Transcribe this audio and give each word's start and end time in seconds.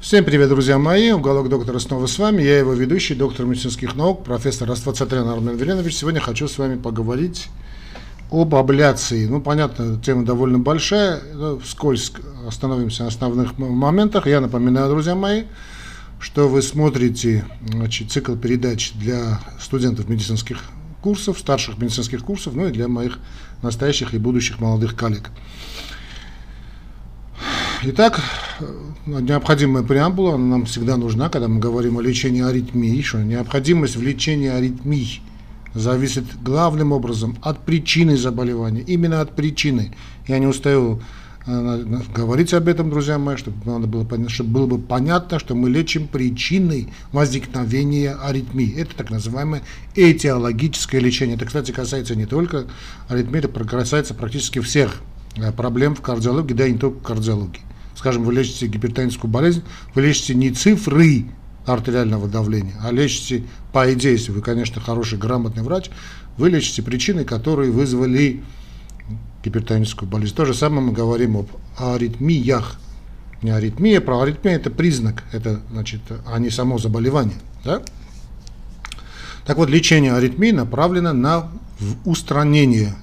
Всем 0.00 0.24
привет, 0.24 0.48
друзья 0.48 0.78
мои! 0.78 1.10
Уголок 1.10 1.48
доктора 1.48 1.80
снова 1.80 2.06
с 2.06 2.20
вами. 2.20 2.40
Я 2.40 2.60
его 2.60 2.72
ведущий, 2.72 3.16
доктор 3.16 3.46
медицинских 3.46 3.96
наук, 3.96 4.22
профессор 4.22 4.68
Раствацатрян 4.68 5.28
Армен 5.28 5.56
Веленович. 5.56 5.96
Сегодня 5.96 6.20
хочу 6.20 6.46
с 6.46 6.56
вами 6.56 6.78
поговорить 6.78 7.48
об 8.30 8.54
абляции. 8.54 9.26
Ну, 9.26 9.40
понятно, 9.40 10.00
тема 10.00 10.24
довольно 10.24 10.60
большая. 10.60 11.20
Вскользь 11.64 12.12
остановимся 12.46 13.02
на 13.02 13.08
основных 13.08 13.58
моментах. 13.58 14.28
Я 14.28 14.40
напоминаю, 14.40 14.88
друзья 14.88 15.16
мои, 15.16 15.46
что 16.20 16.48
вы 16.48 16.62
смотрите 16.62 17.44
значит, 17.66 18.12
цикл 18.12 18.36
передач 18.36 18.92
для 18.92 19.40
студентов 19.60 20.08
медицинских 20.08 20.62
курсов, 21.02 21.40
старших 21.40 21.76
медицинских 21.78 22.22
курсов, 22.22 22.54
ну 22.54 22.68
и 22.68 22.70
для 22.70 22.86
моих 22.86 23.18
настоящих 23.62 24.14
и 24.14 24.18
будущих 24.18 24.60
молодых 24.60 24.94
коллег. 24.94 25.30
Итак, 27.80 28.20
необходимая 29.06 29.84
преамбула 29.84 30.34
она 30.34 30.44
нам 30.46 30.64
всегда 30.64 30.96
нужна, 30.96 31.28
когда 31.28 31.46
мы 31.46 31.60
говорим 31.60 31.96
о 31.98 32.02
лечении 32.02 32.42
аритмии, 32.42 33.00
что 33.02 33.18
необходимость 33.18 33.94
в 33.94 34.02
лечении 34.02 34.48
аритмий 34.48 35.22
зависит 35.74 36.24
главным 36.42 36.90
образом 36.90 37.38
от 37.40 37.64
причины 37.64 38.16
заболевания, 38.16 38.80
именно 38.80 39.20
от 39.20 39.36
причины. 39.36 39.94
Я 40.26 40.40
не 40.40 40.48
устаю 40.48 41.00
э, 41.46 41.84
говорить 42.12 42.52
об 42.52 42.66
этом, 42.66 42.90
друзья 42.90 43.16
мои, 43.16 43.36
чтобы, 43.36 43.64
надо 43.64 43.86
было, 43.86 44.28
чтобы 44.28 44.50
было 44.50 44.66
бы 44.66 44.78
понятно, 44.78 45.38
что 45.38 45.54
мы 45.54 45.70
лечим 45.70 46.08
причины 46.08 46.88
возникновения 47.12 48.16
аритмии. 48.20 48.74
Это 48.76 48.96
так 48.96 49.10
называемое 49.10 49.62
этиологическое 49.94 51.00
лечение. 51.00 51.36
Это, 51.36 51.46
кстати, 51.46 51.70
касается 51.70 52.16
не 52.16 52.26
только 52.26 52.64
аритмии, 53.06 53.38
это 53.38 53.48
касается 53.48 54.14
практически 54.14 54.58
всех 54.58 54.96
э, 55.36 55.52
проблем 55.52 55.94
в 55.94 56.00
кардиологии, 56.00 56.54
да 56.54 56.66
и 56.66 56.72
не 56.72 56.78
только 56.78 56.98
в 56.98 57.02
кардиологии 57.02 57.67
скажем, 57.98 58.22
вы 58.22 58.32
лечите 58.32 58.68
гипертоническую 58.68 59.30
болезнь, 59.30 59.62
вы 59.94 60.02
лечите 60.02 60.34
не 60.34 60.50
цифры 60.50 61.24
артериального 61.66 62.28
давления, 62.28 62.76
а 62.82 62.92
лечите, 62.92 63.44
по 63.72 63.92
идее, 63.92 64.12
если 64.12 64.30
вы, 64.30 64.40
конечно, 64.40 64.80
хороший, 64.80 65.18
грамотный 65.18 65.64
врач, 65.64 65.90
вы 66.36 66.48
лечите 66.48 66.82
причины, 66.82 67.24
которые 67.24 67.72
вызвали 67.72 68.42
гипертоническую 69.44 70.08
болезнь. 70.08 70.34
То 70.34 70.44
же 70.44 70.54
самое 70.54 70.80
мы 70.80 70.92
говорим 70.92 71.38
об 71.38 71.48
аритмиях. 71.76 72.78
Не 73.42 73.50
аритмия, 73.50 74.00
про 74.00 74.20
аритмия 74.22 74.54
это 74.54 74.70
признак, 74.70 75.24
это 75.32 75.60
значит, 75.70 76.00
а 76.26 76.38
не 76.38 76.50
само 76.50 76.78
заболевание. 76.78 77.36
Да? 77.64 77.82
Так 79.44 79.56
вот, 79.56 79.70
лечение 79.70 80.14
аритмии 80.14 80.50
направлено 80.50 81.12
на 81.12 81.50
устранение 82.04 82.94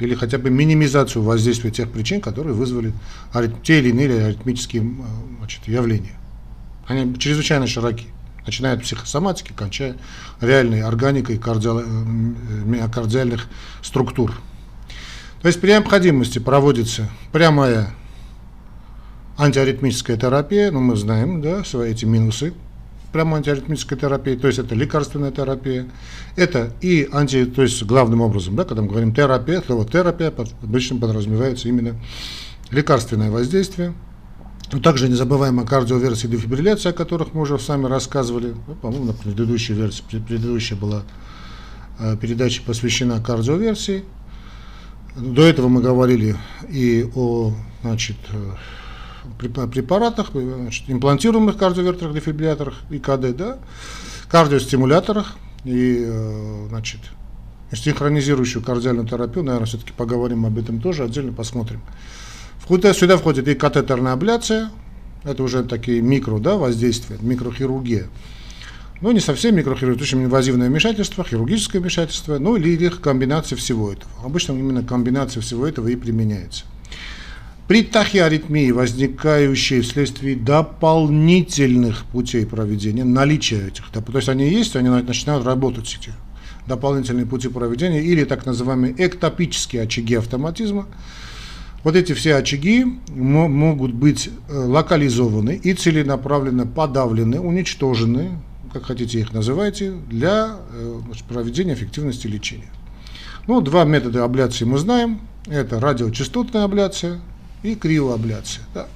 или 0.00 0.14
хотя 0.14 0.38
бы 0.38 0.50
минимизацию 0.50 1.22
воздействия 1.22 1.70
тех 1.70 1.90
причин, 1.90 2.20
которые 2.20 2.54
вызвали 2.54 2.92
те 3.62 3.80
или 3.80 3.88
иные 3.90 4.26
аритмические 4.26 4.88
значит, 5.38 5.66
явления. 5.66 6.18
Они 6.86 7.18
чрезвычайно 7.18 7.66
широки, 7.66 8.06
начиная 8.46 8.74
от 8.74 8.82
психосоматики, 8.82 9.52
кончая 9.52 9.96
реальной 10.40 10.82
органикой 10.82 11.38
кардиал, 11.38 11.82
миокардиальных 11.82 13.46
структур. 13.82 14.32
То 15.42 15.48
есть 15.48 15.60
при 15.60 15.70
необходимости 15.70 16.38
проводится 16.38 17.08
прямая 17.32 17.90
антиаритмическая 19.36 20.16
терапия, 20.16 20.70
ну 20.70 20.80
мы 20.80 20.96
знаем, 20.96 21.40
да, 21.40 21.62
свои 21.64 21.92
эти 21.92 22.04
минусы, 22.04 22.54
прямо 23.12 23.36
антиаритмической 23.36 23.98
терапии, 23.98 24.36
то 24.36 24.46
есть 24.46 24.58
это 24.58 24.74
лекарственная 24.74 25.30
терапия, 25.30 25.86
это 26.36 26.72
и 26.80 27.08
анти, 27.12 27.46
то 27.46 27.62
есть 27.62 27.82
главным 27.84 28.20
образом, 28.20 28.56
да, 28.56 28.64
когда 28.64 28.82
мы 28.82 28.88
говорим 28.88 29.14
терапия, 29.14 29.62
слово 29.62 29.84
терапия 29.86 30.32
обычно 30.62 30.98
подразумевается 30.98 31.68
именно 31.68 31.96
лекарственное 32.70 33.30
воздействие. 33.30 33.94
Но 34.70 34.80
также 34.80 35.08
не 35.08 35.14
забываем 35.14 35.58
о 35.60 35.64
кардиоверсии 35.64 36.26
дефибрилляции, 36.26 36.90
о 36.90 36.92
которых 36.92 37.32
мы 37.32 37.40
уже 37.40 37.58
с 37.58 37.66
вами 37.68 37.86
рассказывали, 37.86 38.54
ну, 38.66 38.74
по-моему, 38.74 39.06
на 39.06 39.12
предыдущей 39.14 39.72
версии, 39.72 40.02
предыдущая 40.10 40.76
была 40.76 41.04
э, 41.98 42.18
передача 42.20 42.62
посвящена 42.62 43.22
кардиоверсии. 43.22 44.04
До 45.16 45.42
этого 45.42 45.68
мы 45.68 45.80
говорили 45.80 46.36
и 46.68 47.08
о 47.14 47.54
значит, 47.82 48.16
э, 48.30 48.50
препаратах, 49.38 50.30
значит, 50.32 50.84
имплантируемых 50.88 51.56
кардиовертерах, 51.56 52.14
дефибрилляторах 52.14 52.74
ИКД, 52.90 53.36
да, 53.36 53.58
кардиостимуляторах 54.30 55.36
и, 55.64 56.04
э, 56.06 56.66
значит, 56.68 57.00
синхронизирующую 57.72 58.62
кардиальную 58.62 59.06
терапию, 59.06 59.44
наверное, 59.44 59.66
все-таки 59.66 59.92
поговорим 59.92 60.46
об 60.46 60.58
этом 60.58 60.80
тоже, 60.80 61.04
отдельно 61.04 61.32
посмотрим. 61.32 61.80
Сюда 62.68 63.16
входит 63.16 63.48
и 63.48 63.54
катетерная 63.54 64.12
абляция, 64.12 64.70
это 65.24 65.42
уже 65.42 65.64
такие 65.64 66.02
микро 66.02 66.38
да, 66.38 66.56
воздействия, 66.56 67.16
микрохирургия. 67.20 68.08
Ну, 69.00 69.12
не 69.12 69.20
совсем 69.20 69.54
микрохирургия, 69.56 70.02
очень 70.02 70.24
инвазивное 70.24 70.68
вмешательство, 70.68 71.24
хирургическое 71.24 71.80
вмешательство, 71.80 72.38
ну 72.38 72.56
или 72.56 72.70
их 72.70 73.00
комбинация 73.00 73.56
всего 73.56 73.92
этого. 73.92 74.10
Обычно 74.24 74.52
именно 74.52 74.82
комбинация 74.82 75.40
всего 75.40 75.66
этого 75.66 75.88
и 75.88 75.96
применяется. 75.96 76.64
При 77.68 77.82
тахиаритмии, 77.82 78.70
возникающей 78.70 79.82
вследствие 79.82 80.36
дополнительных 80.36 82.06
путей 82.06 82.46
проведения, 82.46 83.04
наличия 83.04 83.68
этих, 83.68 83.90
то 83.90 84.02
есть 84.14 84.30
они 84.30 84.48
есть, 84.48 84.74
они 84.74 84.88
начинают 84.88 85.44
работать, 85.44 85.98
эти 86.00 86.14
дополнительные 86.66 87.26
пути 87.26 87.48
проведения, 87.48 88.02
или 88.02 88.24
так 88.24 88.46
называемые 88.46 88.94
эктопические 88.96 89.82
очаги 89.82 90.14
автоматизма, 90.14 90.86
вот 91.84 91.94
эти 91.94 92.14
все 92.14 92.36
очаги 92.36 92.86
могут 93.10 93.92
быть 93.92 94.30
э, 94.48 94.52
локализованы 94.52 95.60
и 95.62 95.74
целенаправленно 95.74 96.66
подавлены, 96.66 97.38
уничтожены, 97.38 98.38
как 98.72 98.86
хотите 98.86 99.20
их 99.20 99.34
называйте, 99.34 99.92
для 100.08 100.56
э, 100.72 101.00
проведения 101.28 101.74
эффективности 101.74 102.26
лечения. 102.26 102.70
Ну, 103.46 103.60
два 103.60 103.84
метода 103.84 104.24
абляции 104.24 104.64
мы 104.64 104.78
знаем. 104.78 105.20
Это 105.46 105.80
радиочастотная 105.80 106.64
абляция, 106.64 107.20
и 107.62 107.74
криоабляция. 107.74 108.64
Да. 108.74 108.86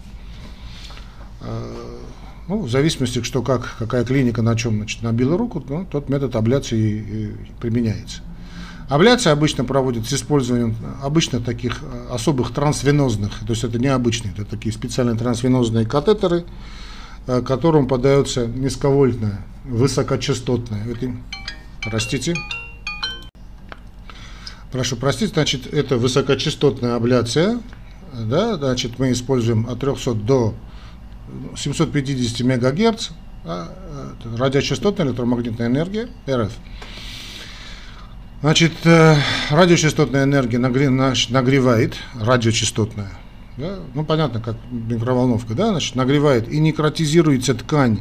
А, 1.40 1.98
ну, 2.48 2.62
в 2.62 2.70
зависимости, 2.70 3.22
что 3.22 3.42
как, 3.42 3.76
какая 3.78 4.04
клиника 4.04 4.42
на 4.42 4.56
чем 4.56 4.76
значит, 4.76 5.02
набила 5.02 5.38
руку, 5.38 5.64
ну, 5.68 5.86
тот 5.90 6.08
метод 6.08 6.36
абляции 6.36 7.36
применяется. 7.60 8.22
Абляция 8.88 9.32
обычно 9.32 9.64
проводится 9.64 10.10
с 10.10 10.20
использованием 10.20 10.76
обычно 11.02 11.40
таких 11.40 11.80
а, 11.82 12.14
особых 12.14 12.52
трансвенозных, 12.52 13.38
то 13.40 13.50
есть 13.50 13.64
это 13.64 13.78
необычные, 13.78 14.32
это 14.32 14.44
такие 14.44 14.72
специальные 14.72 15.16
трансвенозные 15.16 15.86
катетеры, 15.86 16.44
а, 17.26 17.40
которым 17.42 17.88
подается 17.88 18.46
низковольтная, 18.46 19.44
высокочастотная. 19.64 20.84
Это, 20.86 21.10
простите. 21.82 22.34
Прошу 24.72 24.96
простить, 24.96 25.34
значит, 25.34 25.72
это 25.72 25.96
высокочастотная 25.96 26.96
абляция, 26.96 27.60
да, 28.12 28.56
значит, 28.56 28.98
мы 28.98 29.12
используем 29.12 29.68
от 29.68 29.80
300 29.80 30.14
до 30.14 30.54
750 31.56 32.40
мегагерц 32.40 33.10
да, 33.44 33.68
радиочастотная 34.36 35.06
электромагнитная 35.06 35.66
энергия 35.66 36.08
РФ. 36.28 36.52
Значит, 38.40 38.72
э, 38.84 39.16
радиочастотная 39.50 40.24
энергия 40.24 40.58
нагревает, 40.58 41.94
радиочастотная, 42.20 43.10
да, 43.56 43.78
ну 43.94 44.04
понятно, 44.04 44.40
как 44.40 44.56
микроволновка, 44.70 45.54
да, 45.54 45.70
значит, 45.70 45.94
нагревает 45.94 46.48
и 46.48 46.58
некротизируется 46.58 47.54
ткань, 47.54 48.00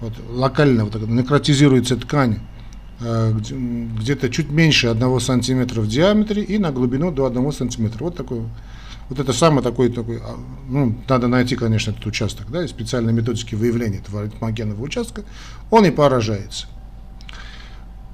вот, 0.00 0.12
локально 0.30 0.84
вот, 0.84 0.94
некротизируется 1.08 1.96
ткань 1.96 2.38
э, 3.00 3.32
где-то 3.32 4.30
чуть 4.30 4.50
меньше 4.50 4.86
1 4.86 5.20
сантиметра 5.20 5.80
в 5.80 5.88
диаметре 5.88 6.42
и 6.44 6.58
на 6.58 6.70
глубину 6.70 7.10
до 7.10 7.26
1 7.26 7.52
сантиметра. 7.52 8.04
Вот 8.04 8.16
такой 8.16 8.42
вот 9.08 9.18
это 9.18 9.32
самый 9.32 9.62
такой, 9.62 9.88
такой 9.90 10.18
а, 10.18 10.36
ну, 10.68 10.94
надо 11.08 11.28
найти, 11.28 11.56
конечно, 11.56 11.92
этот 11.92 12.04
участок, 12.06 12.50
да, 12.50 12.64
и 12.64 12.68
специальные 12.68 13.14
методики 13.14 13.54
выявления 13.54 13.98
этого 13.98 14.22
аритмогенного 14.22 14.82
участка, 14.82 15.24
он 15.70 15.86
и 15.86 15.90
поражается. 15.90 16.66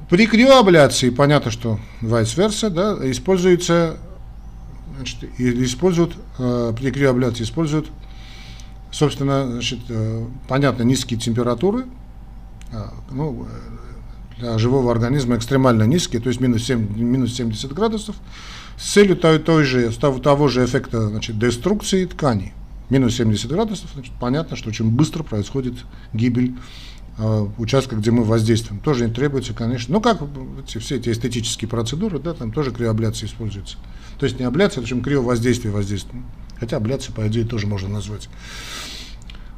При 0.08 0.26
криоабляции, 0.26 1.11
понятно, 1.11 1.50
что 1.50 1.81
vice 2.00 2.37
versa, 2.37 2.70
да, 2.70 3.11
используется, 3.11 3.96
значит, 4.96 5.25
используют, 5.38 6.14
э, 6.38 6.73
при 6.79 6.91
криоабляции 6.91 7.43
используют, 7.43 7.88
собственно, 8.93 9.50
значит, 9.50 9.81
э, 9.88 10.26
понятно, 10.47 10.82
низкие 10.85 11.19
температуры, 11.19 11.87
э, 12.70 12.85
ну, 13.11 13.49
для 14.38 14.58
живого 14.58 14.90
организма 14.90 15.36
экстремально 15.36 15.84
низкие, 15.84 16.20
то 16.20 16.28
есть 16.28 16.40
минус, 16.40 16.64
7, 16.64 16.98
минус 16.98 17.34
70 17.34 17.72
градусов, 17.72 18.16
с 18.76 18.92
целью 18.92 19.16
той, 19.16 19.38
той 19.38 19.64
же, 19.64 19.90
того 19.92 20.48
же 20.48 20.64
эффекта 20.64 21.08
значит, 21.08 21.38
деструкции 21.38 22.06
тканей. 22.06 22.52
Минус 22.90 23.14
70 23.14 23.50
градусов, 23.50 23.90
значит, 23.94 24.12
понятно, 24.20 24.56
что 24.56 24.69
очень 24.69 24.90
быстро 24.90 25.22
происходит 25.22 25.75
гибель 26.12 26.54
э, 27.19 27.46
участка, 27.56 27.96
где 27.96 28.10
мы 28.10 28.25
воздействуем. 28.25 28.81
Тоже 28.81 29.06
не 29.06 29.12
требуется, 29.12 29.54
конечно. 29.54 29.94
Ну, 29.94 30.00
как 30.00 30.20
эти, 30.62 30.78
все 30.78 30.96
эти 30.96 31.10
эстетические 31.10 31.69
процедуры, 31.69 32.19
да, 32.19 32.34
там 32.34 32.52
тоже 32.52 32.72
криоабляция 32.72 33.28
используется. 33.28 33.78
То 34.19 34.26
есть 34.26 34.38
не 34.38 34.44
абляция, 34.44 34.82
а 34.82 34.87
чем 34.87 35.02
криовоздействие 35.02 35.72
воздействие. 35.72 36.22
Хотя 36.58 36.76
абляция, 36.76 37.14
по 37.14 37.26
идее, 37.26 37.44
тоже 37.44 37.66
можно 37.66 37.88
назвать. 37.88 38.28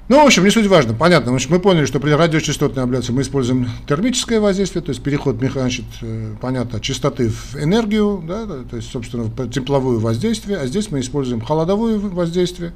Ну, 0.09 0.23
в 0.23 0.27
общем, 0.27 0.45
не 0.45 0.51
суть 0.51 0.67
важно. 0.67 0.95
Понятно. 0.95 1.31
Значит, 1.31 1.51
мы 1.51 1.59
поняли, 1.59 1.85
что 1.85 1.99
при 1.99 2.11
радиочастотной 2.11 2.85
абляции 2.85 3.13
мы 3.13 3.23
используем 3.23 3.69
термическое 3.89 4.39
воздействие, 4.39 4.83
то 4.83 4.91
есть 4.91 5.03
переход, 5.03 5.37
значит, 5.41 5.85
э, 6.01 6.37
понятно, 6.41 6.81
частоты 6.81 7.29
в 7.31 7.57
энергию, 7.57 8.23
да, 8.27 8.47
то 8.47 8.77
есть, 8.77 8.91
собственно, 8.91 9.29
тепловое 9.49 9.99
воздействие, 9.99 10.59
а 10.59 10.67
здесь 10.67 10.93
мы 10.93 11.01
используем 11.01 11.41
холодовое 11.41 11.99
воздействие 11.99 12.73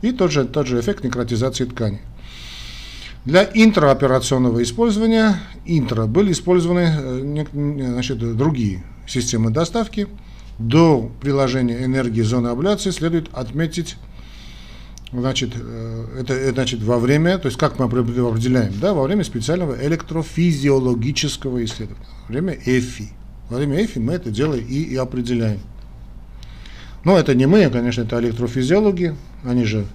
и 0.00 0.10
тот 0.10 0.32
же, 0.32 0.44
тот 0.44 0.66
же 0.66 0.80
эффект 0.80 1.04
некротизации 1.04 1.66
ткани. 1.66 2.00
Для 3.24 3.48
интраоперационного 3.54 4.64
использования, 4.64 5.40
интро, 5.64 6.06
были 6.06 6.32
использованы 6.32 6.92
э, 6.92 7.46
значит, 7.92 8.18
другие 8.36 8.82
системы 9.06 9.50
доставки. 9.50 10.08
До 10.58 11.10
приложения 11.20 11.84
энергии 11.84 12.22
зоны 12.22 12.48
абляции 12.48 12.90
следует 12.90 13.28
отметить 13.32 13.96
Значит, 15.12 15.52
э, 15.54 16.06
это, 16.20 16.52
значит 16.52 16.82
во 16.82 16.98
время, 16.98 17.36
то 17.36 17.46
есть 17.46 17.58
как 17.58 17.78
мы 17.78 17.84
определяем, 17.84 18.72
да, 18.80 18.94
во 18.94 19.02
время 19.02 19.24
специального 19.24 19.74
электрофизиологического 19.86 21.62
исследования, 21.64 22.06
во 22.26 22.32
время 22.32 22.54
ЭФИ. 22.54 23.10
Во 23.50 23.58
время 23.58 23.84
ЭФИ 23.84 23.98
мы 23.98 24.14
это 24.14 24.30
дело 24.30 24.54
и, 24.54 24.82
и 24.82 24.96
определяем. 24.96 25.60
Но 27.04 27.18
это 27.18 27.34
не 27.34 27.44
мы, 27.44 27.68
конечно, 27.68 28.02
это 28.02 28.18
электрофизиологи, 28.20 29.14
они 29.44 29.64
же, 29.64 29.86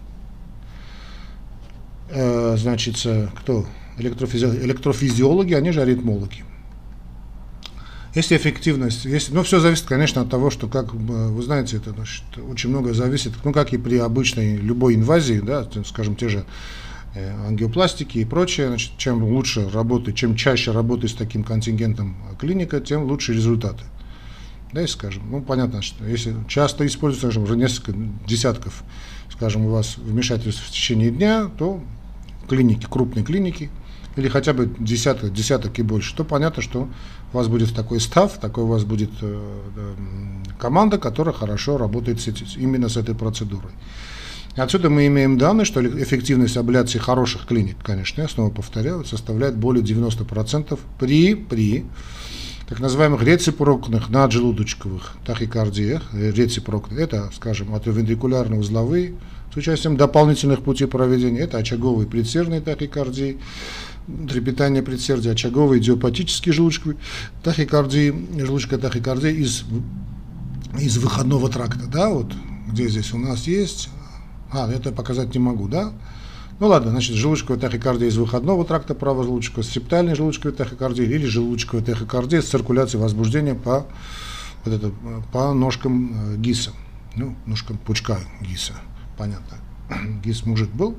э, 2.12 2.56
значит, 2.58 2.98
кто? 3.40 3.66
Электрофизиологи, 3.98 4.60
электрофизиологи, 4.66 5.54
они 5.54 5.72
же 5.72 5.82
аритмологи. 5.82 6.44
Если 8.16 8.36
эффективность, 8.36 9.06
если, 9.06 9.34
ну, 9.34 9.44
все 9.44 9.60
зависит, 9.60 9.86
конечно, 9.86 10.22
от 10.22 10.30
того, 10.30 10.50
что, 10.50 10.68
как 10.68 10.94
вы 10.94 11.42
знаете, 11.44 11.78
это 11.78 11.92
значит, 11.92 12.24
очень 12.50 12.70
много 12.70 12.94
зависит, 12.94 13.34
ну, 13.44 13.54
как 13.54 13.74
и 13.74 13.78
при 13.78 13.98
обычной 13.98 14.58
любой 14.58 14.96
инвазии, 14.96 15.40
да, 15.40 15.68
скажем, 15.86 16.16
те 16.16 16.30
же 16.30 16.46
э, 17.14 17.48
ангиопластики 17.48 18.20
и 18.20 18.26
прочее, 18.26 18.68
значит, 18.68 18.94
чем 18.98 19.24
лучше 19.24 19.70
работает, 19.70 20.18
чем 20.18 20.36
чаще 20.36 20.72
работает 20.72 21.12
с 21.12 21.16
таким 21.16 21.44
контингентом 21.44 22.16
клиника, 22.40 22.80
тем 22.80 23.04
лучше 23.04 23.34
результаты. 23.34 23.84
Да, 24.74 24.82
если 24.82 24.96
скажем, 24.96 25.24
ну, 25.30 25.42
понятно, 25.42 25.82
что 25.82 26.06
если 26.06 26.36
часто 26.48 26.86
используется, 26.88 27.28
скажем, 27.28 27.44
уже 27.44 27.56
несколько 27.56 27.94
десятков, 28.28 28.84
скажем, 29.32 29.66
у 29.66 29.70
вас 29.70 29.98
вмешательств 29.98 30.64
в 30.66 30.72
течение 30.72 31.12
дня, 31.12 31.50
то 31.58 31.82
клиники, 32.50 32.86
крупные 32.90 33.24
клиники, 33.24 33.70
или 34.18 34.28
хотя 34.28 34.54
бы 34.54 34.70
десяток, 34.80 35.32
десяток 35.32 35.78
и 35.80 35.84
больше, 35.84 36.16
то 36.16 36.24
понятно, 36.24 36.62
что 36.62 36.90
у 37.34 37.38
вас 37.38 37.48
будет 37.48 37.74
такой 37.74 38.00
став, 38.00 38.38
такой 38.40 38.64
у 38.64 38.68
вас 38.68 38.84
будет 38.84 39.12
э, 39.22 39.94
команда, 40.60 40.98
которая 40.98 41.34
хорошо 41.34 41.78
работает 41.78 42.22
с 42.22 42.28
именно 42.58 42.90
с 42.90 42.98
этой 42.98 43.16
процедурой. 43.16 43.72
Отсюда 44.56 44.90
мы 44.90 45.06
имеем 45.06 45.38
данные, 45.38 45.66
что 45.66 45.86
эффективность 45.86 46.58
абляции 46.58 46.98
хороших 46.98 47.46
клиник, 47.46 47.78
конечно, 47.84 48.22
я 48.22 48.28
снова 48.28 48.50
повторяю, 48.50 49.06
составляет 49.06 49.56
более 49.56 49.84
90% 49.84 50.80
при, 51.00 51.36
при 51.36 51.86
так 52.68 52.80
называемых 52.80 53.24
рецепрокных 53.24 54.10
наджелудочковых 54.10 55.18
тахикардиях. 55.26 56.12
Рецепрокных, 56.14 57.00
это, 57.00 57.30
скажем, 57.36 57.76
атриовентрикулярно-узловые, 57.76 59.14
с 59.54 59.56
участием 59.56 59.96
дополнительных 59.96 60.62
путей 60.64 60.88
проведения, 60.88 61.42
это 61.42 61.60
очаговые 61.60 62.08
предсердные 62.08 62.60
тахикардии, 62.60 63.38
трепетание 64.30 64.82
предсердия, 64.82 65.32
очаговой, 65.32 65.80
идиопатические 65.80 66.54
желудочковые 66.54 66.98
тахикардии, 67.44 68.14
желудочковая 68.38 68.82
тахикардия 68.82 69.32
из, 69.32 69.66
из 70.80 70.98
выходного 70.98 71.50
тракта, 71.50 71.88
да, 71.88 72.10
вот, 72.10 72.34
где 72.68 72.88
здесь 72.88 73.14
у 73.14 73.18
нас 73.18 73.48
есть, 73.48 73.90
а, 74.52 74.72
это 74.72 74.92
показать 74.92 75.34
не 75.34 75.40
могу, 75.40 75.68
да, 75.68 75.92
ну 76.60 76.68
ладно, 76.68 76.92
значит, 76.92 77.16
желудочковая 77.16 77.60
тахикардия 77.60 78.08
из 78.08 78.18
выходного 78.18 78.66
тракта 78.66 78.96
правого 78.96 79.24
желудочка, 79.24 79.62
септальная 79.62 80.16
желудочковая 80.16 80.56
тахикардия 80.56 81.06
или 81.06 81.26
желудочковая 81.26 81.84
тахикардия 81.84 82.42
с 82.42 82.46
циркуляцией 82.46 83.02
возбуждения 83.02 83.56
по, 83.56 83.86
вот 84.64 84.74
это, 84.74 84.92
по 85.32 85.54
ножкам 85.54 86.34
э, 86.34 86.38
ГИСа, 86.38 86.72
ну, 87.16 87.36
ножкам 87.46 87.78
пучка 87.78 88.20
ГИСа, 88.42 88.74
понятно. 89.18 89.58
ГИС 90.24 90.46
мужик 90.46 90.70
был. 90.70 90.98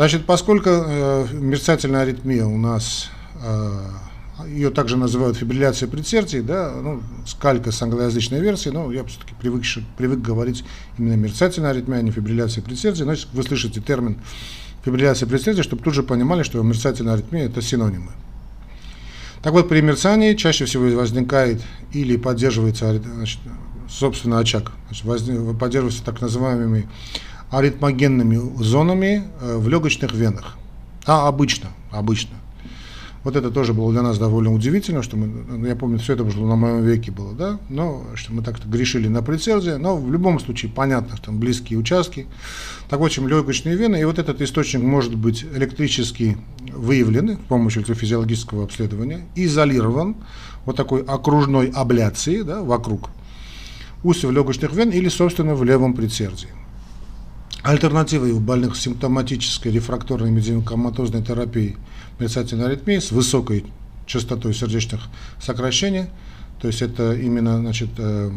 Значит, 0.00 0.24
поскольку 0.24 0.70
э, 0.70 1.26
мерцательная 1.30 2.00
аритмия 2.00 2.46
у 2.46 2.56
нас, 2.56 3.10
э, 3.44 3.88
ее 4.48 4.70
также 4.70 4.96
называют 4.96 5.36
фибрилляцией 5.36 5.90
предсердий, 5.90 6.40
да, 6.40 6.72
ну, 6.72 7.02
скалька 7.26 7.70
с 7.70 7.82
англоязычной 7.82 8.40
версии, 8.40 8.70
но 8.70 8.90
я 8.90 9.04
все-таки 9.04 9.34
привык, 9.38 9.62
привык 9.98 10.22
говорить 10.22 10.64
именно 10.96 11.16
мерцательная 11.16 11.72
аритмия, 11.72 11.98
а 11.98 12.00
не 12.00 12.12
фибрилляция 12.12 12.62
предсердий. 12.62 13.04
Значит, 13.04 13.28
вы 13.34 13.42
слышите 13.42 13.82
термин 13.82 14.16
фибрилляция 14.82 15.28
предсердия, 15.28 15.62
чтобы 15.62 15.82
тут 15.82 15.92
же 15.92 16.02
понимали, 16.02 16.44
что 16.44 16.62
мерцательная 16.62 17.12
аритмия– 17.12 17.44
это 17.44 17.60
синонимы. 17.60 18.12
Так 19.42 19.52
вот, 19.52 19.68
при 19.68 19.82
мерцании 19.82 20.34
чаще 20.34 20.64
всего 20.64 20.84
возникает 20.98 21.60
или 21.92 22.16
поддерживается 22.16 22.98
значит, 23.02 23.40
собственно 23.86 24.38
очаг, 24.38 24.72
значит, 24.88 25.58
поддерживается 25.58 26.02
так 26.02 26.22
называемыми 26.22 26.88
аритмогенными 27.50 28.62
зонами 28.62 29.24
э, 29.40 29.56
в 29.56 29.68
легочных 29.68 30.12
венах. 30.12 30.56
А 31.06 31.28
обычно, 31.28 31.68
обычно. 31.90 32.36
Вот 33.22 33.36
это 33.36 33.50
тоже 33.50 33.74
было 33.74 33.92
для 33.92 34.00
нас 34.00 34.18
довольно 34.18 34.52
удивительно, 34.52 35.02
что 35.02 35.18
мы, 35.18 35.26
ну, 35.26 35.66
я 35.66 35.76
помню, 35.76 35.98
все 35.98 36.14
это 36.14 36.24
было 36.24 36.46
на 36.46 36.56
моем 36.56 36.82
веке 36.82 37.10
было, 37.10 37.34
да, 37.34 37.58
но 37.68 38.02
что 38.14 38.32
мы 38.32 38.42
так-то 38.42 38.66
грешили 38.66 39.08
на 39.08 39.22
предсердие, 39.22 39.76
но 39.76 39.96
в 39.96 40.10
любом 40.10 40.40
случае 40.40 40.72
понятно, 40.74 41.16
что 41.16 41.26
там 41.26 41.38
близкие 41.38 41.78
участки. 41.78 42.26
Так 42.88 42.98
вот, 42.98 43.10
чем 43.10 43.28
легочные 43.28 43.76
вены, 43.76 44.00
и 44.00 44.04
вот 44.04 44.18
этот 44.18 44.40
источник 44.40 44.82
может 44.82 45.14
быть 45.16 45.44
электрически 45.44 46.38
выявлен 46.72 47.36
с 47.36 47.46
помощью 47.46 47.80
электрофизиологического 47.80 48.64
обследования, 48.64 49.26
изолирован 49.34 50.16
вот 50.64 50.76
такой 50.76 51.02
окружной 51.02 51.68
абляции, 51.68 52.40
да, 52.40 52.62
вокруг 52.62 53.10
устьев 54.02 54.30
легочных 54.30 54.72
вен 54.72 54.88
или, 54.88 55.10
собственно, 55.10 55.54
в 55.54 55.62
левом 55.62 55.92
предсердии. 55.92 56.48
Альтернативой 57.62 58.32
у 58.32 58.40
больных 58.40 58.74
симптоматической 58.76 59.70
рефракторной 59.70 60.30
медикаментозной 60.30 61.22
терапии 61.22 61.76
мерцательной 62.18 62.66
аритмии 62.66 62.98
с 62.98 63.10
высокой 63.10 63.66
частотой 64.06 64.54
сердечных 64.54 65.02
сокращений, 65.40 66.06
то 66.60 66.68
есть 66.68 66.80
это 66.80 67.12
именно 67.12 67.58
значит, 67.58 67.90
э, 67.98 68.30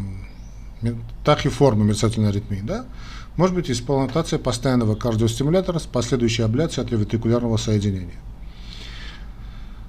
тахиформа 1.24 1.84
мерцательной 1.84 2.28
аритмии, 2.28 2.60
да, 2.62 2.84
может 3.36 3.56
быть 3.56 3.70
эксплуатация 3.70 4.38
постоянного 4.38 4.94
кардиостимулятора 4.94 5.78
с 5.78 5.86
последующей 5.86 6.42
абляцией 6.42 6.84
атриовентрикулярного 6.84 7.56
соединения. 7.56 8.20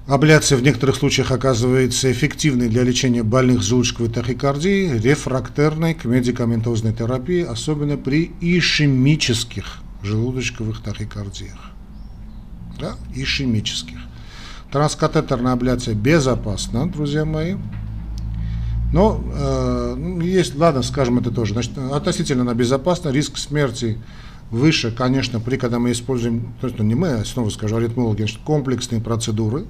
Абляция 0.08 0.56
в 0.56 0.62
некоторых 0.62 0.94
случаях 0.94 1.32
оказывается 1.32 2.12
эффективной 2.12 2.68
для 2.68 2.84
лечения 2.84 3.24
больных 3.24 3.62
желудочковой 3.62 4.08
тахикардией, 4.08 5.00
рефрактерной 5.00 5.94
к 5.94 6.04
медикаментозной 6.04 6.92
терапии, 6.92 7.42
особенно 7.42 7.96
при 7.96 8.30
ишемических 8.40 9.78
желудочковых 10.04 10.80
тахикардиях. 10.80 11.72
Да? 12.78 12.94
Ишемических. 13.16 13.98
Транскатетерная 14.70 15.54
абляция 15.54 15.96
безопасна, 15.96 16.88
друзья 16.88 17.24
мои. 17.24 17.56
Но 18.92 19.20
э, 19.34 19.94
ну, 19.98 20.20
есть, 20.20 20.54
ладно, 20.54 20.82
скажем 20.82 21.18
это 21.18 21.32
тоже. 21.32 21.54
Значит, 21.54 21.76
относительно 21.78 22.42
она 22.42 22.54
безопасна, 22.54 23.08
риск 23.08 23.38
смерти 23.38 23.98
выше, 24.50 24.92
конечно, 24.92 25.40
при 25.40 25.56
когда 25.56 25.78
мы 25.78 25.92
используем, 25.92 26.54
то 26.60 26.68
есть 26.68 26.78
ну, 26.78 26.84
не 26.84 26.94
мы, 26.94 27.08
а 27.12 27.24
снова 27.24 27.50
скажу, 27.50 27.76
аритмологи, 27.76 28.18
значит, 28.18 28.38
комплексные 28.44 29.00
процедуры. 29.00 29.64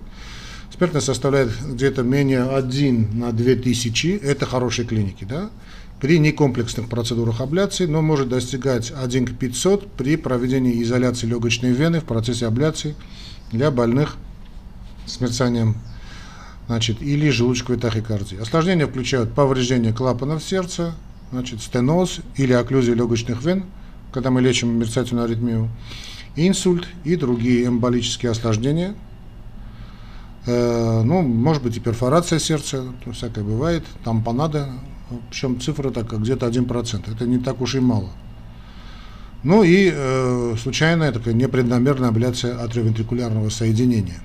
Смертность 0.76 1.06
составляет 1.06 1.52
где-то 1.64 2.02
менее 2.02 2.42
1 2.42 3.18
на 3.18 3.32
2000, 3.32 4.20
это 4.22 4.46
хорошие 4.46 4.86
клиники, 4.86 5.24
да, 5.24 5.50
при 6.00 6.18
некомплексных 6.18 6.88
процедурах 6.88 7.40
абляции, 7.40 7.86
но 7.86 8.02
может 8.02 8.28
достигать 8.28 8.92
1 8.94 9.26
к 9.26 9.38
500 9.38 9.92
при 9.92 10.16
проведении 10.16 10.82
изоляции 10.82 11.26
легочной 11.26 11.70
вены 11.70 12.00
в 12.00 12.04
процессе 12.04 12.46
абляции 12.46 12.94
для 13.52 13.70
больных 13.70 14.16
с 15.06 15.20
мерцанием 15.20 15.76
значит, 16.66 17.00
или 17.00 17.30
желудочковой 17.30 17.80
тахикардии. 17.80 18.36
Осложнения 18.36 18.86
включают 18.86 19.32
повреждение 19.32 19.94
клапанов 19.94 20.42
сердца, 20.42 20.94
значит, 21.30 21.62
стеноз 21.62 22.20
или 22.36 22.52
окклюзию 22.52 22.96
легочных 22.96 23.42
вен– 23.42 23.64
когда 24.16 24.30
мы 24.30 24.40
лечим 24.40 24.78
мерцательную 24.78 25.26
аритмию, 25.26 25.68
инсульт 26.36 26.88
и 27.04 27.16
другие 27.16 27.66
эмболические 27.66 28.32
осложнения. 28.32 28.94
Э, 30.46 31.02
ну, 31.04 31.20
может 31.20 31.62
быть 31.62 31.76
и 31.76 31.80
перфорация 31.80 32.38
сердца, 32.38 32.82
то 33.04 33.12
всякое 33.12 33.44
бывает, 33.44 33.84
тампонада, 34.04 34.70
причем 35.28 35.60
цифра 35.60 35.90
так 35.90 36.18
где-то 36.18 36.46
1%, 36.46 37.14
это 37.14 37.26
не 37.26 37.38
так 37.38 37.60
уж 37.60 37.74
и 37.74 37.80
мало. 37.80 38.08
Ну 39.42 39.62
и 39.62 39.92
э, 39.92 40.54
случайная 40.62 41.12
такая 41.12 41.34
непреднамеренная 41.34 42.08
абляция 42.08 42.58
атриовентрикулярного 42.58 43.50
соединения. 43.50 44.22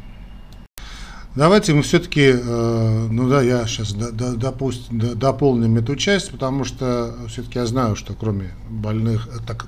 Давайте 1.35 1.73
мы 1.73 1.81
все-таки, 1.81 2.33
э, 2.33 3.07
ну 3.09 3.29
да, 3.29 3.41
я 3.41 3.65
сейчас 3.65 3.93
до, 3.93 4.11
до, 4.11 4.35
допусть, 4.35 4.89
до, 4.89 5.15
дополним 5.15 5.77
эту 5.77 5.95
часть, 5.95 6.29
потому 6.29 6.65
что 6.65 7.15
все-таки 7.29 7.57
я 7.57 7.65
знаю, 7.65 7.95
что 7.95 8.13
кроме 8.13 8.51
больных, 8.69 9.27
э, 9.27 9.39
так, 9.47 9.67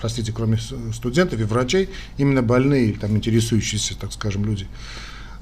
простите, 0.00 0.32
кроме 0.32 0.58
студентов 0.92 1.40
и 1.40 1.44
врачей, 1.44 1.88
именно 2.16 2.42
больные, 2.42 2.92
там, 2.94 3.16
интересующиеся, 3.16 3.98
так 3.98 4.12
скажем, 4.12 4.44
люди, 4.44 4.66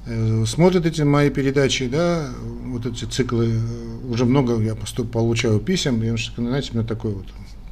э, 0.06 0.44
смотрят 0.46 0.86
эти 0.86 1.02
мои 1.02 1.30
передачи, 1.30 1.86
да, 1.86 2.28
вот 2.64 2.86
эти 2.86 3.04
циклы, 3.04 3.60
уже 4.08 4.24
много 4.24 4.60
я 4.60 4.74
поступ, 4.74 5.10
получаю 5.10 5.60
писем, 5.60 6.02
и, 6.02 6.16
знаете, 6.36 6.70
у 6.72 6.76
меня 6.76 6.86
такое 6.86 7.14
вот 7.14 7.26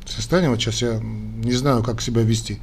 состояние, 0.06 0.50
вот 0.50 0.60
сейчас 0.60 0.82
я 0.82 1.00
не 1.00 1.52
знаю, 1.52 1.82
как 1.82 2.00
себя 2.00 2.22
вести. 2.22 2.58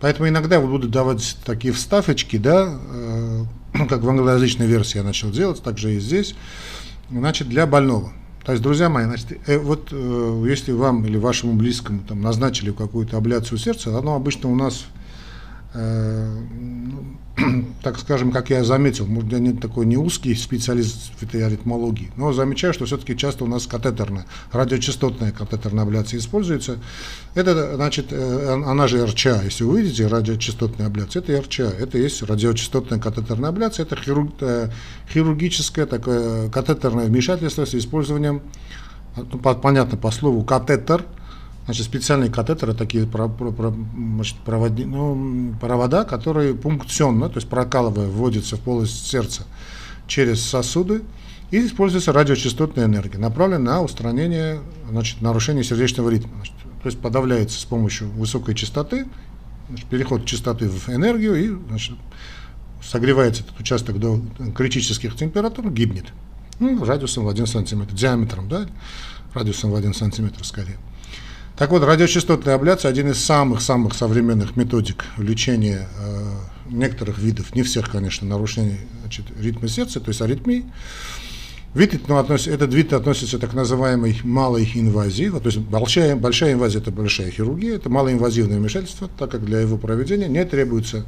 Поэтому 0.00 0.28
иногда 0.28 0.60
буду 0.60 0.88
давать 0.88 1.36
такие 1.44 1.72
вставочки, 1.72 2.36
да, 2.36 2.78
э, 2.92 3.44
как 3.88 4.02
в 4.02 4.08
англоязычной 4.08 4.66
версии 4.66 4.98
я 4.98 5.04
начал 5.04 5.30
делать, 5.30 5.62
также 5.62 5.94
и 5.94 6.00
здесь, 6.00 6.34
значит, 7.10 7.48
для 7.48 7.66
больного. 7.66 8.12
То 8.44 8.52
есть, 8.52 8.62
друзья 8.62 8.88
мои, 8.88 9.04
значит, 9.04 9.38
э, 9.46 9.58
вот 9.58 9.88
э, 9.92 10.44
если 10.48 10.72
вам 10.72 11.06
или 11.06 11.16
вашему 11.16 11.54
близкому 11.54 12.00
там, 12.06 12.20
назначили 12.22 12.72
какую-то 12.72 13.16
абляцию 13.16 13.58
сердца, 13.58 13.96
оно 13.96 14.16
обычно 14.16 14.50
у 14.50 14.56
нас 14.56 14.86
так 17.82 17.98
скажем, 17.98 18.30
как 18.30 18.50
я 18.50 18.62
заметил, 18.62 19.06
может, 19.06 19.32
я 19.32 19.38
не 19.38 19.52
такой 19.52 19.86
не 19.86 19.96
узкий 19.96 20.34
специалист 20.34 21.12
в 21.16 21.22
этой 21.22 21.46
аритмологии, 21.46 22.10
но 22.16 22.32
замечаю, 22.32 22.74
что 22.74 22.84
все-таки 22.84 23.16
часто 23.16 23.44
у 23.44 23.46
нас 23.46 23.66
катетерная, 23.66 24.26
радиочастотная 24.52 25.32
катетерная 25.32 25.84
абляция 25.84 26.18
используется. 26.18 26.78
Это, 27.34 27.76
значит, 27.76 28.08
э, 28.10 28.62
она 28.66 28.86
же 28.86 29.04
РЧА, 29.04 29.42
если 29.44 29.64
вы 29.64 29.82
видите, 29.82 30.06
радиочастотная 30.06 30.88
абляция, 30.88 31.22
это 31.22 31.40
РЧА, 31.40 31.64
это 31.64 31.98
есть 31.98 32.22
радиочастотная 32.22 32.98
катетерная 32.98 33.48
абляция, 33.48 33.84
это 33.84 33.96
хирург, 33.96 34.34
э, 34.40 34.68
хирургическое 35.10 35.86
такое 35.86 36.50
катетерное 36.50 37.06
вмешательство 37.06 37.64
с 37.64 37.74
использованием, 37.74 38.42
ну, 39.16 39.38
понятно 39.38 39.96
по 39.96 40.10
слову 40.10 40.44
катетер, 40.44 41.04
Значит, 41.64 41.86
специальные 41.86 42.30
катетеры, 42.30 42.74
такие 42.74 43.06
про, 43.06 43.28
про, 43.28 43.52
про, 43.52 43.72
значит, 43.94 44.36
проводи, 44.38 44.84
ну, 44.84 45.54
провода, 45.60 46.04
которые 46.04 46.54
пункционно, 46.54 47.28
то 47.28 47.36
есть 47.36 47.48
прокалывая, 47.48 48.08
вводятся 48.08 48.56
в 48.56 48.60
полость 48.60 49.06
сердца 49.06 49.44
через 50.08 50.42
сосуды, 50.42 51.02
и 51.52 51.64
используется 51.64 52.12
радиочастотная 52.12 52.86
энергия, 52.86 53.18
направленная 53.18 53.74
на 53.74 53.82
устранение 53.82 54.60
значит, 54.90 55.20
нарушения 55.20 55.62
сердечного 55.62 56.08
ритма. 56.08 56.32
Значит, 56.36 56.54
то 56.82 56.86
есть 56.88 56.98
подавляется 56.98 57.60
с 57.60 57.64
помощью 57.64 58.08
высокой 58.10 58.54
частоты, 58.54 59.06
значит, 59.68 59.86
переход 59.86 60.24
частоты 60.24 60.68
в 60.68 60.88
энергию, 60.88 61.34
и 61.36 61.68
значит, 61.68 61.96
согревается 62.82 63.44
этот 63.44 63.60
участок 63.60 64.00
до 64.00 64.20
критических 64.56 65.14
температур, 65.14 65.70
гибнет. 65.70 66.06
Ну, 66.58 66.84
радиусом 66.84 67.24
в 67.24 67.28
1 67.28 67.46
сантиметр, 67.46 67.94
диаметром, 67.94 68.48
да, 68.48 68.66
радиусом 69.32 69.70
в 69.70 69.76
1 69.76 69.94
сантиметр 69.94 70.44
скорее. 70.44 70.78
Так 71.56 71.70
вот, 71.70 71.84
радиочастотная 71.84 72.54
абляция 72.54 72.90
один 72.90 73.10
из 73.10 73.22
самых-самых 73.22 73.94
современных 73.94 74.56
методик 74.56 75.04
лечения 75.18 75.86
э, 75.98 76.30
некоторых 76.70 77.18
видов, 77.18 77.54
не 77.54 77.62
всех, 77.62 77.90
конечно, 77.90 78.26
нарушений 78.26 78.78
значит, 79.02 79.26
ритма 79.38 79.68
сердца, 79.68 80.00
то 80.00 80.08
есть 80.08 80.22
аритмий. 80.22 80.64
Вид, 81.74 82.06
ну, 82.08 82.18
относ, 82.18 82.46
этот 82.46 82.72
вид 82.74 82.92
относится 82.92 83.38
к 83.38 83.40
так 83.40 83.54
называемой 83.54 84.18
малой 84.24 84.70
инвазии, 84.74 85.28
то 85.28 85.40
есть 85.44 85.58
большая, 85.58 86.16
большая 86.16 86.54
инвазия– 86.54 86.80
это 86.82 86.90
большая 86.90 87.30
хирургия, 87.30 87.76
это 87.76 87.88
малоинвазивное 87.88 88.58
вмешательство, 88.58 89.08
так 89.18 89.30
как 89.30 89.44
для 89.44 89.60
его 89.60 89.78
проведения 89.78 90.28
не 90.28 90.44
требуется 90.44 91.06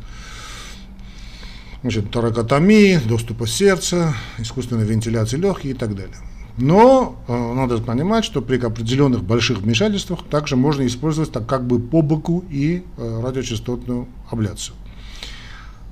значит, 1.83 2.11
торакотомии, 2.11 2.97
доступа 2.97 3.47
сердца, 3.47 4.15
искусственной 4.39 4.87
вентиляции 4.87 5.37
легких 5.37 5.73
и 5.73 5.75
так 5.75 5.95
далее. 5.95 6.17
Но 6.57 7.17
э, 7.27 7.55
надо 7.55 7.79
понимать, 7.79 8.25
что 8.25 8.41
при 8.41 8.59
определенных 8.59 9.25
больших 9.25 9.59
вмешательствах 9.59 10.25
также 10.25 10.55
можно 10.55 10.87
использовать 10.87 11.33
так 11.33 11.47
как 11.47 11.67
бы 11.67 11.81
по 11.81 12.01
боку 12.01 12.45
и 12.49 12.85
э, 12.97 13.21
радиочастотную 13.23 14.07
абляцию. 14.31 14.77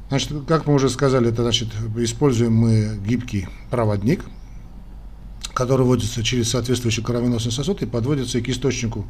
Значит, 0.09 0.33
как 0.47 0.67
мы 0.67 0.75
уже 0.75 0.89
сказали, 0.89 1.31
это 1.31 1.43
значит, 1.43 1.69
используем 1.97 2.55
мы 2.55 2.97
гибкий 3.05 3.49
проводник, 3.71 4.25
который 5.53 5.85
вводится 5.85 6.23
через 6.23 6.51
соответствующий 6.51 7.03
кровеносный 7.03 7.51
сосуд 7.51 7.83
и 7.83 7.87
подводится 7.87 8.41
к 8.41 8.49
источнику 8.49 9.05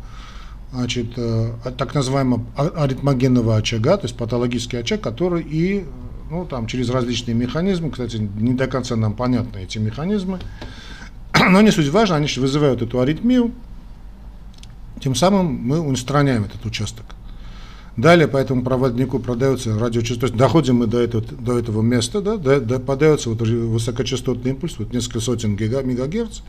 значит, 0.73 1.12
э, 1.16 1.52
так 1.76 1.94
называемого 1.94 2.47
а, 2.56 2.68
аритмогенного 2.85 3.56
очага, 3.56 3.99
то 3.99 4.06
есть 4.06 4.16
патологический 4.16 4.78
очаг, 4.78 5.02
который 5.02 5.42
и 5.42 5.85
ну, 6.30 6.47
там, 6.47 6.66
через 6.66 6.88
различные 6.88 7.35
механизмы, 7.35 7.90
кстати, 7.90 8.16
не 8.16 8.54
до 8.54 8.66
конца 8.66 8.97
нам 8.97 9.12
понятны 9.12 9.59
эти 9.59 9.76
механизмы, 9.76 10.40
но 11.51 11.61
не 11.61 11.71
суть 11.71 11.89
важно, 11.89 12.17
они 12.17 12.29
вызывают 12.37 12.83
эту 12.83 13.01
аритмию, 13.01 13.53
тем 15.01 15.15
самым 15.15 15.47
мы 15.47 15.81
устраняем 15.81 16.45
этот 16.45 16.65
участок. 16.65 17.07
Далее 17.97 18.27
по 18.27 18.39
этому 18.39 18.62
проводнику 18.62 19.19
продается 19.19 19.79
радиочастотный, 19.79 20.21
то 20.21 20.27
есть 20.27 20.37
доходим 20.37 20.77
мы 20.77 20.87
до 20.87 20.99
этого, 20.99 21.23
до 21.23 21.59
этого 21.59 21.83
места, 21.83 22.23
да, 22.23 22.39
до, 22.39 22.59
до, 22.59 22.79
подается 22.79 23.29
вот 23.29 23.43
высокочастотный 23.43 24.53
импульс, 24.53 24.77
вот 24.79 24.95
несколько 24.95 25.21
сотен 25.21 25.57
гига, 25.57 25.83
мегагерц, 25.83 26.41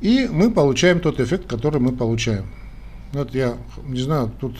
и 0.00 0.28
мы 0.30 0.52
получаем 0.52 1.00
тот 1.00 1.18
эффект, 1.18 1.48
который 1.48 1.80
мы 1.80 1.90
получаем. 1.90 2.46
Вот 3.12 3.34
я 3.34 3.56
не 3.86 4.00
знаю, 4.00 4.30
тут, 4.40 4.54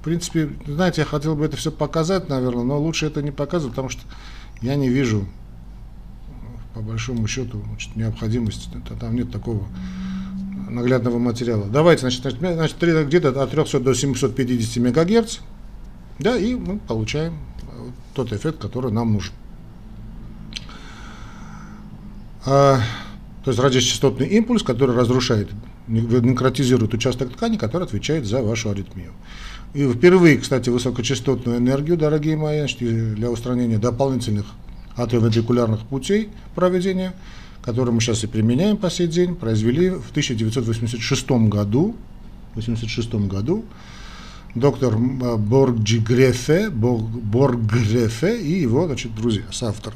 в 0.00 0.04
принципе, 0.04 0.50
знаете, 0.66 1.00
я 1.00 1.04
хотел 1.04 1.34
бы 1.34 1.44
это 1.44 1.56
все 1.56 1.72
показать, 1.72 2.28
наверное, 2.28 2.62
но 2.62 2.78
лучше 2.78 3.06
это 3.06 3.22
не 3.22 3.32
показывать, 3.32 3.72
потому 3.72 3.88
что 3.88 4.02
я 4.62 4.76
не 4.76 4.88
вижу 4.88 5.26
по 6.76 6.82
большому 6.82 7.26
счету 7.26 7.62
значит, 7.66 7.96
необходимости, 7.96 8.68
там 9.00 9.16
нет 9.16 9.32
такого 9.32 9.66
наглядного 10.68 11.18
материала. 11.18 11.64
Давайте, 11.64 12.02
значит, 12.02 12.36
значит 12.38 12.76
где-то 12.78 13.42
от 13.42 13.50
300 13.50 13.80
до 13.80 13.94
750 13.94 14.76
мегагерц, 14.84 15.38
да, 16.18 16.36
и 16.36 16.54
мы 16.54 16.78
получаем 16.78 17.38
тот 18.12 18.30
эффект, 18.34 18.58
который 18.58 18.92
нам 18.92 19.14
нужен. 19.14 19.32
А, 22.44 22.78
то 23.42 23.50
есть 23.50 23.58
радиочастотный 23.58 24.26
импульс, 24.26 24.62
который 24.62 24.94
разрушает, 24.94 25.48
некротизирует 25.88 26.92
участок 26.92 27.32
ткани, 27.32 27.56
который 27.56 27.84
отвечает 27.84 28.26
за 28.26 28.42
вашу 28.42 28.68
аритмию. 28.68 29.12
И 29.72 29.90
впервые, 29.90 30.36
кстати, 30.36 30.68
высокочастотную 30.68 31.56
энергию, 31.56 31.96
дорогие 31.96 32.36
мои, 32.36 32.66
для 32.66 33.30
устранения 33.30 33.78
дополнительных 33.78 34.44
атриовентрикулярных 34.96 35.80
путей 35.86 36.30
проведения, 36.54 37.14
которые 37.62 37.94
мы 37.94 38.00
сейчас 38.00 38.24
и 38.24 38.26
применяем 38.26 38.76
по 38.76 38.90
сей 38.90 39.06
день, 39.06 39.34
произвели 39.34 39.90
в 39.90 40.10
1986 40.10 41.30
году, 41.48 41.96
86 42.54 43.14
году 43.14 43.64
доктор 44.56 44.96
Борджигрефе, 44.96 46.70
Боргрефе 46.70 48.40
и 48.40 48.60
его 48.62 48.86
значит, 48.86 49.14
друзья, 49.14 49.44
соавторы. 49.52 49.94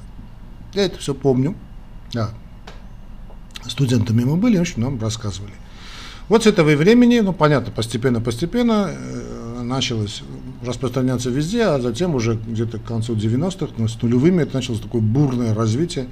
Я 0.75 0.85
это 0.85 0.99
все 0.99 1.15
помню. 1.15 1.57
Да. 2.13 2.31
Студентами 3.67 4.25
мы 4.25 4.37
были, 4.37 4.59
очень 4.59 4.81
нам 4.83 5.01
рассказывали. 5.01 5.53
Вот 6.29 6.45
с 6.45 6.47
этого 6.47 6.77
времени, 6.77 7.19
ну 7.21 7.33
понятно, 7.33 7.73
постепенно-постепенно 7.73 8.91
э, 8.91 9.63
началось 9.63 10.23
распространяться 10.63 11.31
везде, 11.31 11.65
а 11.65 11.81
затем 11.81 12.15
уже 12.15 12.35
где-то 12.35 12.79
к 12.79 12.85
концу 12.85 13.15
90-х, 13.15 13.73
ну, 13.79 13.89
с 13.89 14.01
нулевыми, 14.03 14.43
это 14.43 14.57
началось 14.57 14.81
такое 14.81 15.01
бурное 15.01 15.55
развитие 15.55 16.09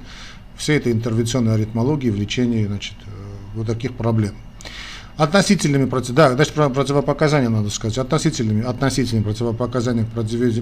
всей 0.57 0.77
этой 0.77 0.91
интервенционной 0.91 1.55
аритмологии 1.55 2.09
в 2.09 2.15
лечении 2.15 2.65
значит, 2.65 2.95
э, 3.05 3.09
вот 3.55 3.67
таких 3.67 3.95
проблем. 3.95 4.35
Относительными 5.19 5.85
против... 5.85 6.15
да, 6.15 6.33
про 6.55 6.69
противопоказания 6.69 7.49
надо 7.49 7.69
сказать. 7.69 7.97
Относительными, 7.97 8.63
относительными 8.63 9.25
противопоказаниями 9.25 10.07
к 10.07 10.13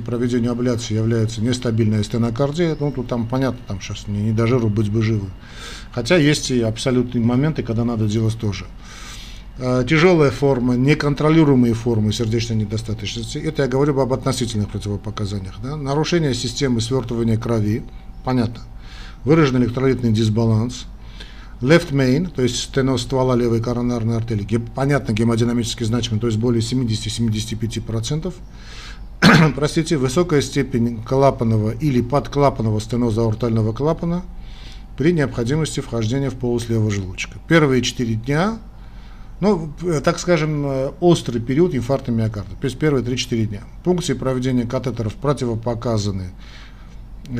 проведению 0.04 0.52
абляции 0.52 0.96
является 0.96 1.42
нестабильная 1.42 2.02
стенокардия. 2.02 2.76
Ну, 2.80 2.92
тут 2.92 3.08
там 3.08 3.28
понятно, 3.28 3.60
там 3.68 3.80
сейчас 3.80 4.08
не, 4.08 4.20
не 4.20 4.32
до 4.32 4.48
жиру 4.48 4.70
быть 4.70 4.90
бы 4.90 5.04
живы. 5.04 5.28
Хотя 5.92 6.18
есть 6.18 6.50
и 6.50 6.62
абсолютные 6.62 7.24
моменты, 7.24 7.62
когда 7.62 7.86
надо 7.86 8.08
делать 8.08 8.40
тоже. 8.40 8.66
Э, 9.60 9.84
тяжелая 9.88 10.30
форма, 10.30 10.76
неконтролируемые 10.76 11.74
формы 11.74 12.14
сердечной 12.14 12.58
недостаточности. 12.58 13.40
Это 13.40 13.64
я 13.64 13.68
говорю 13.68 14.00
об 14.00 14.14
относительных 14.14 14.70
противопоказаниях. 14.70 15.56
Да? 15.64 15.76
Нарушение 15.76 16.36
системы 16.36 16.80
свертывания 16.80 17.38
крови, 17.38 17.84
понятно. 18.24 18.62
Выраженный 19.24 19.62
электролитный 19.66 20.12
дисбаланс. 20.12 20.86
Left 21.60 21.92
main, 21.92 22.30
то 22.30 22.44
есть 22.44 22.58
стеноз 22.58 23.02
ствола 23.02 23.36
левой 23.36 23.60
коронарной 23.64 24.18
артерии, 24.18 24.62
понятно, 24.76 25.12
гемодинамически 25.12 25.86
значимый, 25.86 26.20
то 26.20 26.28
есть 26.28 26.38
более 26.38 26.62
70-75%. 26.62 28.32
Простите, 29.56 29.98
высокая 29.98 30.42
степень 30.42 31.02
клапанного 31.04 31.72
или 31.72 32.02
подклапанного 32.02 32.80
стеноза 32.80 33.24
аортального 33.24 33.74
клапана 33.74 34.22
при 34.98 35.14
необходимости 35.14 35.80
вхождения 35.80 36.30
в 36.30 36.36
полость 36.36 36.70
левого 36.70 36.92
желудочка. 36.92 37.40
Первые 37.48 37.82
4 37.82 38.14
дня 38.14 38.60
ну, 39.40 39.72
э, 39.84 40.02
так 40.02 40.20
скажем, 40.20 40.66
э, 40.66 40.92
острый 41.00 41.40
период 41.40 41.76
инфаркта 41.76 42.12
миокарда, 42.12 42.56
то 42.60 42.66
есть 42.66 42.78
первые 42.78 43.04
3-4 43.04 43.46
дня. 43.46 43.62
Функции 43.84 44.14
проведения 44.14 44.66
катетеров 44.66 45.16
противопоказаны 45.16 46.32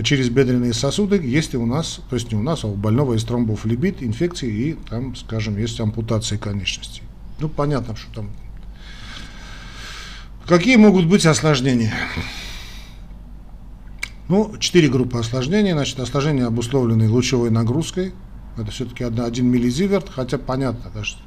через 0.04 0.30
бедренные 0.30 0.74
сосуды, 0.74 1.20
если 1.24 1.58
у 1.58 1.66
нас, 1.66 2.02
то 2.10 2.16
есть 2.16 2.32
не 2.32 2.38
у 2.38 2.44
нас, 2.44 2.64
а 2.64 2.68
у 2.68 2.76
больного 2.76 3.14
есть 3.14 3.28
тромбофлебит, 3.28 4.04
инфекции 4.04 4.50
и 4.52 4.74
там, 4.90 5.16
скажем, 5.16 5.58
есть 5.58 5.80
ампутация 5.80 6.38
конечностей. 6.38 7.04
Ну, 7.40 7.50
понятно, 7.50 7.96
что 7.96 8.14
там 8.14 8.30
Какие 10.48 10.78
могут 10.78 11.08
быть 11.08 11.26
осложнения? 11.26 11.94
Ну, 14.30 14.56
четыре 14.60 14.88
группы 14.88 15.20
осложнений. 15.20 15.74
Значит, 15.74 16.00
осложнения, 16.00 16.46
обусловленные 16.46 17.10
лучевой 17.10 17.50
нагрузкой. 17.50 18.14
Это 18.58 18.72
все-таки 18.72 19.04
один 19.04 19.48
миллизиверт, 19.48 20.08
хотя 20.10 20.38
понятно, 20.38 20.90
да, 20.94 21.04
что 21.04 21.20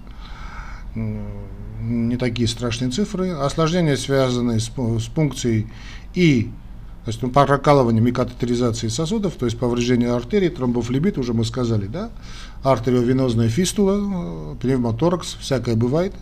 не 0.94 2.16
такие 2.16 2.49
страшные 2.49 2.90
цифры. 2.90 3.30
Осложнения, 3.30 3.97
связанные 3.97 4.61
с, 4.61 4.70
с 4.70 5.06
пункцией 5.06 5.68
и 6.14 6.50
то 7.04 7.09
есть 7.09 7.23
ну, 7.23 7.30
прокалыванием 7.30 8.06
и 8.06 8.12
катетеризацией 8.12 8.90
сосудов, 8.90 9.35
то 9.35 9.47
есть 9.47 9.59
повреждение 9.59 10.14
артерий, 10.14 10.50
тромбофлебит, 10.50 11.16
уже 11.16 11.32
мы 11.32 11.47
сказали, 11.47 11.87
да, 11.87 12.11
артериовенозная 12.62 13.49
фистула, 13.49 14.54
пневмоторакс, 14.61 15.38
всякое 15.40 15.76
бывает. 15.76 16.14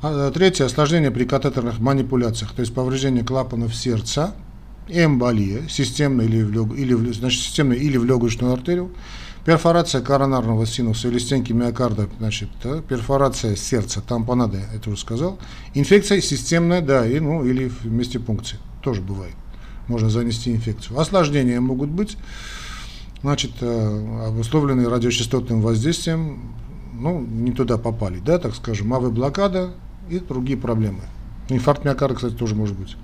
А, 0.00 0.30
третье, 0.30 0.66
осложнение 0.66 1.10
при 1.10 1.24
катетерных 1.24 1.80
манипуляциях, 1.80 2.52
то 2.52 2.60
есть 2.60 2.72
повреждение 2.72 3.24
клапанов 3.24 3.74
сердца, 3.74 4.34
эмболия, 4.88 5.66
системная 5.68 6.26
или 6.26 6.42
в, 6.42 6.52
лег, 6.52 6.78
или 6.78 6.94
в, 6.94 7.12
значит, 7.12 7.42
системная 7.42 7.76
или 7.76 7.96
в 7.96 8.04
легочную 8.04 8.52
артерию, 8.52 8.92
перфорация 9.44 10.00
коронарного 10.00 10.66
синуса 10.66 11.08
или 11.08 11.18
стенки 11.18 11.52
миокарда, 11.52 12.08
значит, 12.18 12.48
да, 12.62 12.80
перфорация 12.80 13.56
сердца, 13.56 14.00
тампонада, 14.00 14.58
это 14.74 14.90
уже 14.90 15.00
сказал, 15.00 15.38
инфекция 15.74 16.20
системная, 16.20 16.80
да, 16.80 17.06
и, 17.06 17.20
ну, 17.20 17.44
или 17.44 17.70
вместе 17.82 18.18
пункции, 18.18 18.58
тоже 18.82 19.02
бывает, 19.02 19.34
можно 19.86 20.08
занести 20.08 20.50
инфекцию. 20.50 20.98
Осложнения 20.98 21.60
могут 21.60 21.90
быть, 21.90 22.16
значит, 23.22 23.52
э, 23.60 24.26
обусловленные 24.28 24.88
радиочастотным 24.88 25.60
воздействием, 25.60 26.54
ну, 26.94 27.20
не 27.20 27.52
туда 27.52 27.76
попали, 27.76 28.20
да, 28.20 28.38
так 28.38 28.54
скажем, 28.54 28.94
АВ-блокада 28.94 29.74
и 30.08 30.18
другие 30.20 30.58
проблемы. 30.58 31.00
Инфаркт 31.50 31.84
миокарда, 31.84 32.14
кстати, 32.14 32.34
тоже 32.34 32.54
может 32.54 32.78
быть. 32.78 32.96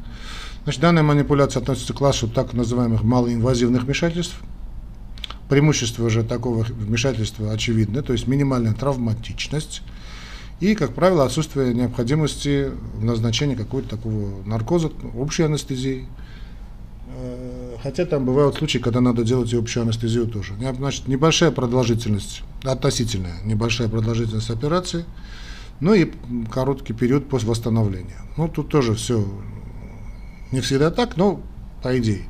Значит, 0.65 0.81
данная 0.81 1.03
манипуляция 1.03 1.61
относится 1.61 1.93
к 1.93 1.97
классу 1.97 2.29
так 2.29 2.53
называемых 2.53 3.03
малоинвазивных 3.03 3.85
вмешательств. 3.85 4.37
Преимущество 5.51 6.09
же 6.09 6.23
такого 6.23 6.63
вмешательства 6.63 7.51
очевидно, 7.53 8.03
то 8.05 8.13
есть 8.13 8.29
минимальная 8.29 8.73
травматичность 8.73 9.83
и, 10.61 10.77
как 10.77 10.95
правило, 10.95 11.25
отсутствие 11.25 11.75
необходимости 11.75 12.71
в 12.95 13.03
назначении 13.03 13.57
какого-то 13.57 13.89
такого 13.89 14.47
наркоза, 14.47 14.93
общей 15.17 15.43
анестезии. 15.43 16.07
Э, 17.17 17.77
хотя 17.83 18.07
там 18.07 18.27
бывают 18.27 18.59
случаи, 18.59 18.79
когда 18.79 19.01
надо 19.01 19.25
делать 19.25 19.53
и 19.53 19.57
общую 19.57 19.83
анестезию 19.83 20.29
тоже. 20.29 20.53
Значит, 20.77 21.09
небольшая 21.09 21.51
продолжительность, 21.51 22.43
относительная 22.63 23.43
небольшая 23.45 23.89
продолжительность 23.89 24.51
операции, 24.51 25.05
ну 25.81 25.95
и 25.95 26.13
короткий 26.49 26.93
период 26.93 27.29
после 27.29 27.49
восстановления. 27.49 28.21
Ну, 28.37 28.47
тут 28.47 28.69
тоже 28.69 28.95
все 28.95 29.27
не 30.53 30.61
всегда 30.61 30.93
так, 30.93 31.17
но 31.17 31.43
по 31.83 31.99
идее. 31.99 32.27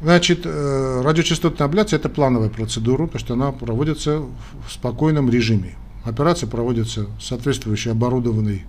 Значит, 0.00 0.42
э, 0.44 1.02
радиочастотная 1.02 1.66
абляция– 1.66 1.96
это 1.98 2.08
плановая 2.08 2.48
процедура, 2.48 3.06
потому 3.06 3.18
что 3.18 3.34
она 3.34 3.50
проводится 3.50 4.20
в 4.20 4.72
спокойном 4.72 5.28
режиме. 5.28 5.76
Операция 6.04 6.48
проводится 6.48 7.06
соответствующей 7.20 7.90
оборудованной 7.90 8.64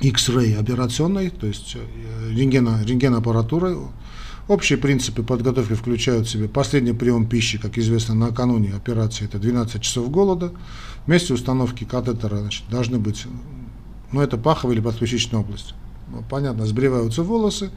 X-ray 0.00 0.56
операционной, 0.56 1.30
то 1.30 1.46
есть 1.46 1.76
э, 1.76 2.30
рентгена, 2.32 2.82
рентген-аппаратурой. 2.84 3.78
Общие 4.46 4.76
принципы 4.76 5.22
подготовки 5.22 5.72
включают 5.72 6.26
в 6.26 6.30
себя 6.30 6.48
последний 6.48 6.92
прием 6.92 7.26
пищи, 7.26 7.56
как 7.56 7.78
известно, 7.78 8.14
накануне 8.14 8.74
операции, 8.74 9.24
это 9.24 9.38
12 9.38 9.80
часов 9.80 10.10
голода. 10.10 10.52
Вместе 11.06 11.32
установки 11.32 11.84
катетера 11.84 12.36
значит, 12.36 12.64
должны 12.68 12.98
быть, 12.98 13.24
ну 14.12 14.20
это 14.20 14.36
паховая 14.36 14.76
или 14.76 14.82
подключичная 14.82 15.40
область. 15.40 15.74
Ну, 16.12 16.22
понятно, 16.28 16.66
сбриваются 16.66 17.22
волосы. 17.22 17.70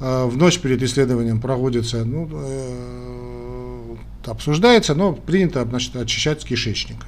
А, 0.00 0.26
в 0.26 0.36
ночь 0.36 0.58
перед 0.60 0.82
исследованием 0.82 1.40
проводится, 1.40 2.04
ну, 2.04 2.28
э, 2.30 3.96
обсуждается, 4.26 4.94
но 4.94 5.12
принято 5.12 5.64
значит, 5.64 5.96
очищать 5.96 6.44
кишечник. 6.44 6.98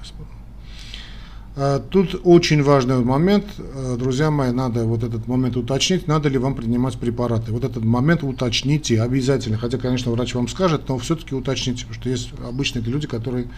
А, 1.56 1.78
тут 1.78 2.20
очень 2.24 2.62
важный 2.62 2.98
момент, 3.04 3.44
э, 3.58 3.96
друзья 3.98 4.30
мои, 4.30 4.50
надо 4.50 4.84
вот 4.84 5.04
этот 5.04 5.28
момент 5.28 5.56
уточнить, 5.56 6.08
надо 6.08 6.28
ли 6.28 6.38
вам 6.38 6.54
принимать 6.54 6.98
препараты. 6.98 7.52
Вот 7.52 7.64
этот 7.64 7.84
момент 7.84 8.24
уточните 8.24 9.00
обязательно, 9.00 9.58
хотя, 9.58 9.78
конечно, 9.78 10.10
врач 10.10 10.34
вам 10.34 10.48
скажет, 10.48 10.88
но 10.88 10.98
все-таки 10.98 11.34
уточните, 11.34 11.82
потому 11.82 11.94
что 11.94 12.08
есть 12.10 12.30
обычные 12.48 12.82
люди, 12.82 13.06
которые 13.06 13.48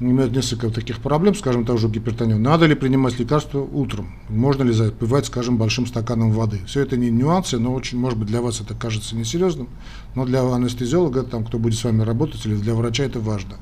имеют 0.00 0.32
несколько 0.32 0.70
таких 0.70 1.00
проблем, 1.00 1.34
скажем, 1.34 1.64
того 1.64 1.78
же 1.78 1.88
гипертонию. 1.88 2.38
Надо 2.38 2.66
ли 2.66 2.74
принимать 2.74 3.18
лекарства 3.18 3.60
утром? 3.60 4.14
Можно 4.28 4.62
ли 4.62 4.72
запивать, 4.72 5.26
скажем, 5.26 5.58
большим 5.58 5.86
стаканом 5.86 6.32
воды? 6.32 6.60
Все 6.66 6.80
это 6.80 6.96
не 6.96 7.10
нюансы, 7.10 7.58
но 7.58 7.74
очень, 7.74 7.98
может 7.98 8.18
быть, 8.18 8.28
для 8.28 8.40
вас 8.40 8.60
это 8.60 8.74
кажется 8.74 9.14
несерьезным, 9.14 9.68
но 10.14 10.24
для 10.24 10.42
анестезиолога, 10.42 11.22
там, 11.22 11.44
кто 11.44 11.58
будет 11.58 11.78
с 11.78 11.84
вами 11.84 12.02
работать, 12.02 12.44
или 12.46 12.54
для 12.54 12.74
врача 12.74 13.04
это 13.04 13.20
важно. 13.20 13.56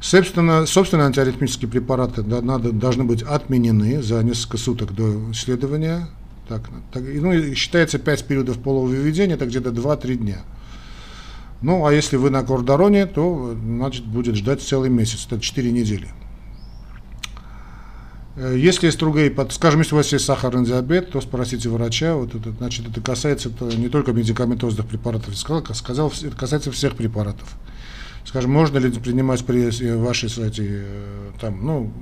Собственно, 0.00 0.64
собственно 0.64 1.04
антиаритмические 1.06 1.70
препараты 1.70 2.22
да, 2.22 2.40
надо, 2.40 2.72
должны 2.72 3.04
быть 3.04 3.22
отменены 3.22 4.02
за 4.02 4.22
несколько 4.22 4.56
суток 4.56 4.94
до 4.94 5.30
исследования. 5.32 6.08
Так, 6.48 6.62
так, 6.92 7.02
ну, 7.04 7.54
считается 7.54 7.98
5 7.98 8.24
периодов 8.24 8.58
полового 8.58 8.90
введения, 8.90 9.34
это 9.34 9.44
где-то 9.44 9.70
2-3 9.70 10.14
дня. 10.16 10.38
Ну, 11.62 11.86
а 11.86 11.92
если 11.92 12.16
вы 12.16 12.30
на 12.30 12.42
кордороне, 12.42 13.06
то, 13.06 13.54
значит, 13.62 14.06
будет 14.06 14.36
ждать 14.36 14.62
целый 14.62 14.88
месяц, 14.88 15.26
это 15.26 15.40
4 15.40 15.70
недели. 15.70 16.08
Э, 18.36 18.54
если 18.56 18.86
есть 18.86 18.98
другие, 18.98 19.34
скажем, 19.50 19.80
если 19.80 19.94
у 19.94 19.98
вас 19.98 20.10
есть 20.12 20.24
сахарный 20.24 20.64
диабет, 20.64 21.10
то 21.10 21.20
спросите 21.20 21.68
врача. 21.68 22.14
Вот 22.14 22.34
это, 22.34 22.52
значит, 22.52 22.88
это 22.88 23.00
касается 23.02 23.50
-то 23.50 23.76
не 23.76 23.88
только 23.88 24.12
медикаментозных 24.12 24.86
препаратов, 24.86 25.36
сказал, 25.36 25.74
сказал, 25.74 26.12
это 26.22 26.36
касается 26.36 26.72
всех 26.72 26.96
препаратов. 26.96 27.48
Скажем, 28.24 28.52
можно 28.52 28.78
ли 28.78 28.90
принимать 28.90 29.44
при 29.44 29.68
э, 29.68 29.96
вашей 29.96 30.28
эти, 30.28 30.66
э, 30.66 31.30
там, 31.40 31.64
ну, 31.64 31.92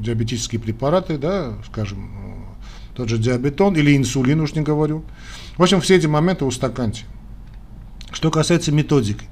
диабетические 0.00 0.60
препараты, 0.60 1.18
да, 1.18 1.54
скажем, 1.66 2.46
тот 2.94 3.08
же 3.08 3.18
диабетон 3.18 3.76
или 3.76 3.96
инсулин, 3.96 4.40
уж 4.40 4.54
не 4.54 4.62
говорю. 4.62 5.04
В 5.56 5.62
общем, 5.62 5.80
все 5.80 5.96
эти 5.96 6.06
моменты 6.06 6.44
устаканьте. 6.44 7.04
Что 8.20 8.30
касается 8.30 8.70
методики, 8.70 9.24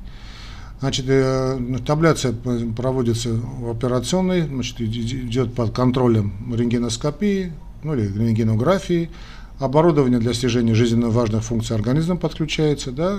значит, 0.81 1.05
э, 1.09 1.59
табляция 1.87 2.33
проводится 2.33 3.35
в 3.35 3.71
операционной, 3.71 4.47
значит, 4.47 4.81
идет 4.81 5.53
под 5.53 5.73
контролем 5.73 6.33
рентгеноскопии, 6.57 7.53
ну 7.83 7.93
или 7.93 8.07
рентгенографии, 8.07 9.11
оборудование 9.59 10.19
для 10.21 10.33
снижения 10.33 10.73
жизненно 10.73 11.11
важных 11.11 11.45
функций 11.45 11.77
организма 11.77 12.17
подключается, 12.17 12.91
да, 12.91 13.19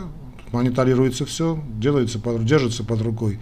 мониторируется 0.52 1.28
все, 1.28 1.64
делается, 1.78 2.18
под, 2.18 2.44
держится 2.46 2.84
под 2.84 3.04
рукой 3.04 3.38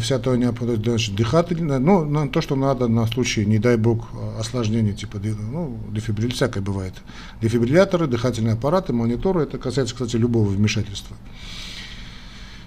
вся 0.00 0.18
то 0.18 0.34
необходимость 0.34 1.14
дыхательная, 1.14 1.78
ну, 1.78 2.04
на 2.04 2.28
то, 2.28 2.40
что 2.40 2.56
надо 2.56 2.88
на 2.88 3.06
случай, 3.06 3.44
не 3.44 3.58
дай 3.58 3.76
бог, 3.76 4.08
осложнений, 4.38 4.94
типа, 4.94 5.18
ну, 5.18 5.78
дефибрилляция, 5.90 6.48
всякое 6.48 6.62
бывает. 6.62 6.94
Дефибрилляторы, 7.42 8.06
дыхательные 8.06 8.54
аппараты, 8.54 8.92
мониторы, 8.92 9.42
это 9.42 9.58
касается, 9.58 9.94
кстати, 9.94 10.16
любого 10.16 10.48
вмешательства. 10.48 11.16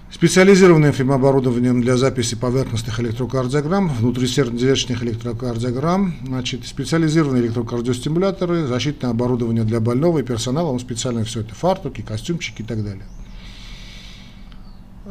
Специализированное 0.10 0.93
фимоборудование 0.93 1.73
для 1.73 1.97
записи 1.97 2.36
поверхностных 2.36 2.99
электрокардиограмм, 2.99 3.89
внутрисердечных 3.89 5.03
электрокардиограмм, 5.03 6.15
значит, 6.25 6.65
специализированные 6.65 7.43
электрокардиостимуляторы, 7.43 8.67
защитное 8.67 9.12
оборудование 9.12 9.63
для 9.63 9.80
больного 9.80 10.19
и 10.19 10.23
персонала, 10.23 10.69
он 10.69 10.80
специально 10.80 11.23
все 11.23 11.41
это, 11.41 11.53
фартуки, 11.53 12.01
костюмчики 12.01 12.62
и 12.62 12.65
так 12.65 12.84
далее. 12.84 13.03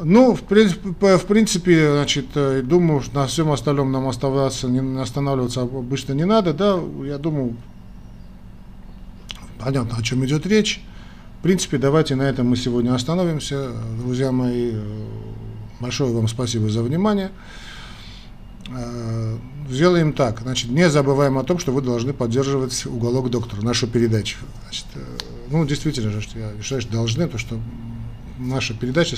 Ну, 0.04 0.34
в 0.34 0.42
принципе, 0.42 1.16
в 1.16 1.24
принципе, 1.24 1.92
значит, 1.92 2.26
э, 2.34 2.60
думаю, 2.62 3.00
что 3.00 3.14
на 3.14 3.26
всем 3.26 3.50
остальном 3.50 3.92
нам 3.92 4.06
оставаться, 4.08 4.68
не 4.68 5.00
останавливаться 5.00 5.62
обычно 5.62 6.12
не 6.12 6.26
надо, 6.26 6.52
да, 6.52 6.78
я 7.04 7.16
думаю, 7.16 7.56
понятно, 9.58 9.96
о 9.96 10.02
чем 10.02 10.24
идет 10.26 10.44
речь. 10.44 10.82
В 11.38 11.42
принципе, 11.42 11.78
давайте 11.78 12.14
на 12.14 12.22
этом 12.22 12.48
мы 12.48 12.56
сегодня 12.56 12.94
остановимся. 12.94 13.70
Друзья 13.98 14.32
мои, 14.32 14.72
э, 14.74 15.06
большое 15.80 16.12
вам 16.12 16.28
спасибо 16.28 16.68
за 16.68 16.82
внимание. 16.82 17.30
Э, 18.68 19.38
сделаем 19.70 20.12
так, 20.12 20.40
значит, 20.40 20.70
не 20.70 20.90
забываем 20.90 21.38
о 21.38 21.42
том, 21.42 21.58
что 21.58 21.72
вы 21.72 21.80
должны 21.80 22.12
поддерживать 22.12 22.84
уголок 22.84 23.30
доктора, 23.30 23.62
нашу 23.62 23.86
передачу. 23.86 24.40
Значит, 24.64 24.86
ну, 25.48 25.64
действительно 25.64 26.10
же, 26.10 26.20
я 26.34 26.52
считаю, 26.62 26.82
что 26.82 26.92
должны, 26.92 27.28
то 27.28 27.38
что 27.38 27.58
наша 28.38 28.74
передача 28.74 29.16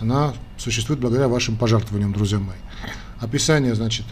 она 0.00 0.34
существует 0.58 1.00
благодаря 1.00 1.28
вашим 1.28 1.56
пожертвованиям, 1.56 2.12
друзья 2.12 2.38
мои. 2.38 2.56
Описание, 3.20 3.74
значит, 3.74 4.04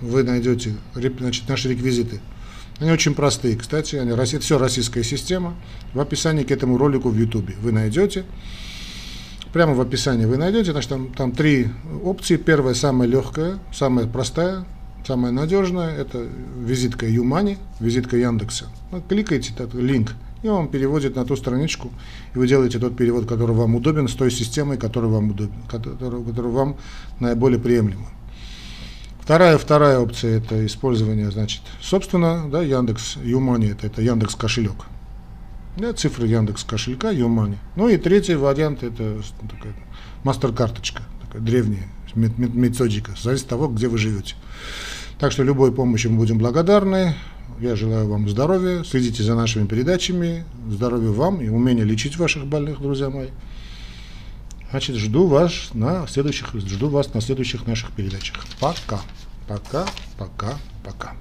вы 0.00 0.22
найдете 0.22 0.74
значит, 0.94 1.48
наши 1.48 1.68
реквизиты. 1.68 2.20
Они 2.78 2.90
очень 2.90 3.14
простые, 3.14 3.56
кстати, 3.56 3.96
они, 3.96 4.10
это 4.10 4.40
все 4.40 4.58
российская 4.58 5.04
система. 5.04 5.54
В 5.94 6.00
описании 6.00 6.42
к 6.42 6.50
этому 6.50 6.78
ролику 6.78 7.10
в 7.10 7.16
YouTube 7.16 7.50
вы 7.60 7.72
найдете. 7.72 8.24
Прямо 9.52 9.74
в 9.74 9.80
описании 9.80 10.24
вы 10.24 10.38
найдете, 10.38 10.72
значит, 10.72 10.88
там, 10.88 11.12
там 11.12 11.32
три 11.32 11.68
опции. 12.02 12.36
Первая 12.36 12.74
самая 12.74 13.06
легкая, 13.06 13.58
самая 13.72 14.06
простая, 14.06 14.64
самое 15.06 15.32
надежное, 15.32 15.94
это 15.94 16.26
визитка 16.58 17.06
Юмани, 17.06 17.58
визитка 17.78 18.16
Яндекса. 18.16 18.66
Кликаете 19.08 19.52
этот 19.52 19.74
линк, 19.74 20.14
и 20.42 20.48
он 20.48 20.68
переводит 20.68 21.16
на 21.16 21.24
ту 21.24 21.36
страничку, 21.36 21.90
и 22.34 22.38
вы 22.38 22.48
делаете 22.48 22.78
тот 22.78 22.96
перевод, 22.96 23.26
который 23.26 23.54
вам 23.54 23.74
удобен, 23.74 24.08
с 24.08 24.14
той 24.14 24.30
системой, 24.30 24.76
которая 24.76 25.10
вам 25.10 25.30
удобен, 25.30 25.62
которая, 25.68 26.22
которая 26.22 26.52
вам 26.52 26.76
наиболее 27.20 27.60
приемлема. 27.60 28.06
Вторая, 29.20 29.56
вторая 29.56 30.00
опция 30.00 30.38
это 30.38 30.66
использование, 30.66 31.30
значит, 31.30 31.62
собственно, 31.80 32.48
да, 32.50 32.60
Яндекс 32.60 33.16
Юмани, 33.22 33.70
это, 33.70 33.86
это 33.86 34.02
Яндекс 34.02 34.34
кошелек. 34.34 34.86
Да, 35.76 35.92
цифры 35.92 36.26
Яндекс 36.26 36.64
кошелька, 36.64 37.10
Юмани. 37.10 37.58
Ну 37.76 37.88
и 37.88 37.96
третий 37.96 38.34
вариант 38.34 38.82
это 38.82 39.22
такая 39.48 39.74
мастер-карточка, 40.24 41.04
такая 41.24 41.40
древняя 41.40 41.86
методика, 42.14 43.12
зависит 43.16 43.44
от 43.44 43.50
того, 43.50 43.68
где 43.68 43.88
вы 43.88 43.96
живете. 43.96 44.34
Так 45.18 45.30
что 45.30 45.44
любой 45.44 45.72
помощи 45.72 46.08
мы 46.08 46.16
будем 46.16 46.38
благодарны. 46.38 47.14
Я 47.60 47.76
желаю 47.76 48.08
вам 48.08 48.28
здоровья, 48.28 48.82
следите 48.84 49.22
за 49.22 49.34
нашими 49.34 49.66
передачами, 49.66 50.44
здоровья 50.68 51.10
вам 51.10 51.40
и 51.40 51.48
умения 51.48 51.84
лечить 51.84 52.16
ваших 52.16 52.46
больных, 52.46 52.80
друзья 52.80 53.08
мои. 53.08 53.28
Значит, 54.70 54.96
жду 54.96 55.26
вас 55.26 55.70
на 55.74 56.06
следующих, 56.08 56.54
жду 56.54 56.88
вас 56.88 57.12
на 57.14 57.20
следующих 57.20 57.66
наших 57.66 57.92
передачах. 57.92 58.46
Пока, 58.58 59.00
пока, 59.46 59.86
пока, 60.18 60.56
пока. 60.82 61.12